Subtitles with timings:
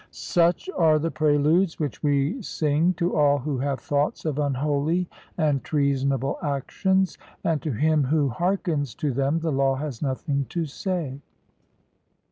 [0.09, 5.63] Such are the preludes which we sing to all who have thoughts of unholy and
[5.63, 11.19] treasonable actions, and to him who hearkens to them the law has nothing to say.